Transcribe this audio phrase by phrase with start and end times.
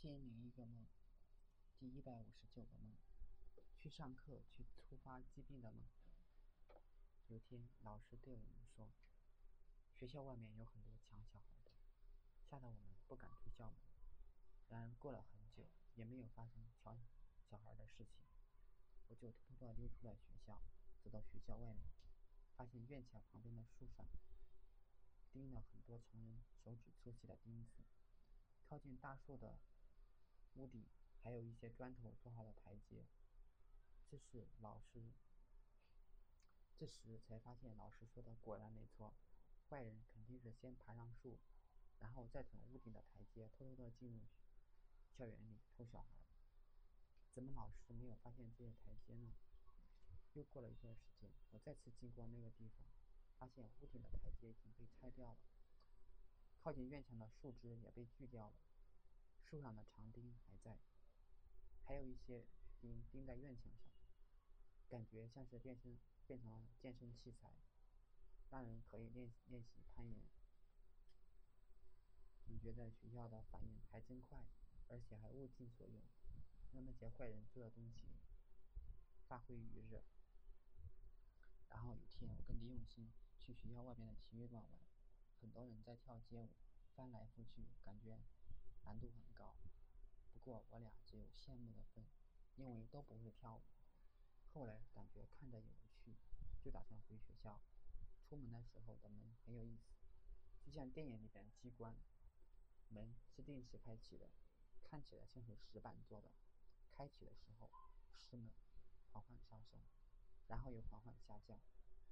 [0.00, 0.86] 千零一个梦，
[1.78, 2.96] 第一百五十九个梦，
[3.76, 5.84] 去上课去突发疾病的梦。
[7.28, 8.94] 有天，老师对我们说，
[9.92, 11.70] 学校外面有很多抢小孩的，
[12.48, 13.76] 吓得我们不敢出校门。
[14.70, 16.98] 然而过了很久，也没有发生抢
[17.50, 18.24] 小孩的事情，
[19.08, 20.62] 我就偷偷地溜出了学校，
[21.02, 21.92] 走到学校外面，
[22.56, 24.06] 发现院墙旁边的树上
[25.30, 27.84] 钉了很多成人手指粗细的钉子。
[28.62, 29.58] 靠近大树的
[30.54, 30.84] 屋顶
[31.22, 33.04] 还有一些砖头做好的台阶。
[34.06, 35.12] 这是老师，
[36.76, 39.14] 这时才发现老师说的果然没错，
[39.68, 41.38] 坏人肯定是先爬上树，
[42.00, 44.20] 然后再从屋顶的台阶偷偷的进入
[45.16, 46.08] 校园里偷小孩。
[47.32, 49.32] 怎么老师没有发现这些台阶呢？
[50.34, 52.86] 又过了一段时间，我再次经过那个地方，
[53.38, 55.38] 发现屋顶的台阶已经被拆掉了。
[56.62, 58.54] 靠近院墙的树枝也被锯掉了，
[59.50, 60.78] 树上的长钉还在，
[61.84, 62.46] 还有一些
[62.80, 63.90] 钉钉在院墙上，
[64.88, 67.50] 感觉像是变身变成了健身器材，
[68.48, 70.22] 让人可以练练习攀岩。
[72.46, 74.38] 总觉得学校的反应还真快，
[74.86, 76.00] 而且还物尽所用，
[76.72, 78.06] 让那些坏人做的东西
[79.26, 80.04] 发挥余热。
[81.70, 83.10] 然后有天，我跟李永新
[83.40, 84.80] 去学校外边的体育馆玩。
[85.40, 86.50] 很多人在跳街舞，
[86.94, 88.16] 翻来覆去，感觉
[88.84, 89.56] 难度很高。
[90.32, 92.04] 不过我俩只有羡慕的份，
[92.56, 93.62] 因为都不会跳舞。
[94.52, 96.16] 后来感觉看着有趣，
[96.60, 97.60] 就打算回学校。
[98.22, 99.94] 出门的时候的门很有意思，
[100.60, 101.94] 就像电影里边机关，
[102.88, 104.30] 门是定时开启的，
[104.82, 106.32] 看起来像是石板做的。
[106.90, 107.70] 开启的时候，
[108.16, 108.50] 石门
[109.12, 109.80] 缓缓上升，
[110.48, 111.60] 然后又缓缓下降，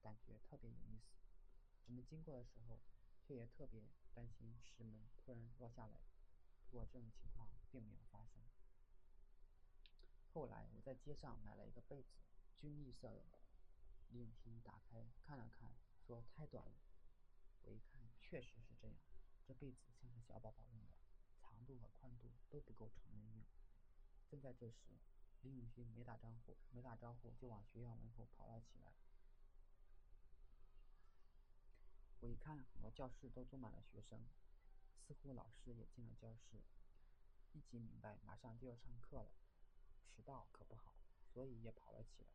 [0.00, 1.16] 感觉特别有意思。
[1.86, 2.80] 我们经过的时候。
[3.28, 3.82] 却也特别
[4.14, 6.00] 担心石门突然落下来，
[6.70, 8.42] 不过这种情况并没有发生。
[10.32, 12.08] 后来我在街上买了一个被子，
[12.56, 13.22] 军绿色的。
[14.10, 15.74] 李永新打开看了看，
[16.06, 16.78] 说太短了。
[17.62, 18.96] 我一看，确实是这样，
[19.44, 20.94] 这被子像是小宝宝用的，
[21.40, 23.44] 长度和宽度都不够成人用。
[24.28, 25.00] 正在这时，
[25.42, 28.94] 李永新没打招呼，没打招呼就往学校门口跑了起来。
[32.20, 34.24] 我一看，很多教室都坐满了学生，
[35.06, 36.64] 似乎老师也进了教室。
[37.52, 39.30] 立即明白，马上就要上课了，
[40.10, 40.96] 迟到可不好，
[41.32, 42.28] 所以也跑了起来。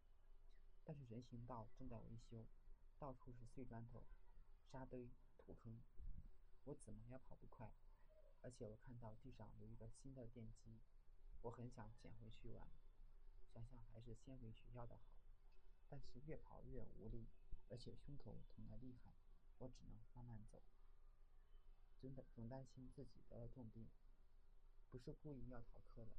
[0.86, 2.48] 但是人行道正在维修，
[2.98, 4.04] 到处是碎砖头、
[4.72, 5.82] 沙堆、土坑，
[6.64, 7.74] 我怎么也跑不快。
[8.42, 10.80] 而且我看到地上有一个新的电机，
[11.42, 12.72] 我很想捡回去玩，
[13.54, 15.12] 想想还是先回学校的好。
[15.90, 17.28] 但是越跑越无力，
[17.70, 19.14] 而且胸口疼得厉害。
[19.58, 20.64] 我只能慢慢走，
[22.02, 23.88] 真的总担心自己得了重病，
[24.90, 26.12] 不是故意要逃课的。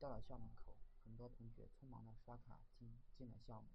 [0.00, 3.70] 到了校门口，很多同学匆忙的刷卡进进了校门，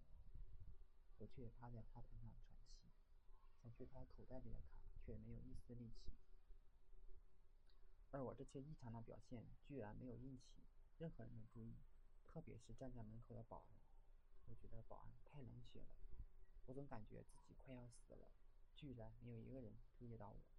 [1.17, 2.89] 我却趴在花坛上喘气，
[3.63, 6.11] 想去掏口袋里的卡，却没有一丝力气。
[8.11, 10.61] 而我这些异常的表现，居然没有引起
[10.97, 11.77] 任何人的注意，
[12.27, 13.79] 特别是站在门口的保安。
[14.45, 15.95] 我觉得保安太冷血了，
[16.65, 18.27] 我总感觉自己快要死了。
[18.75, 20.56] 居然没有一个人注意到我。